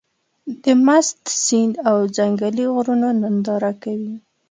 د 0.63 0.65
مست 0.85 1.19
سيند 1.45 1.73
او 1.89 1.97
ځنګلي 2.17 2.65
غرونو 2.75 3.07
ننداره 3.21 3.71
کوې. 3.83 4.13